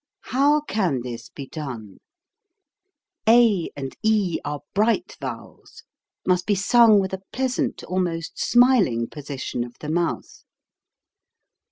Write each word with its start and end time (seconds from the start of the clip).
How 0.33 0.61
can 0.61 1.01
this 1.03 1.29
be 1.29 1.45
done? 1.45 1.99
A 3.29 3.69
and 3.75 3.95
e 4.01 4.39
are 4.43 4.61
bright 4.73 5.15
vowels, 5.21 5.83
must 6.25 6.47
be 6.47 6.55
sung 6.55 6.99
with 6.99 7.13
a 7.13 7.21
pleasant, 7.31 7.83
almost 7.83 8.39
smiling, 8.39 9.07
position 9.07 9.63
of 9.63 9.75
the 9.79 9.89
mouth. 9.89 10.41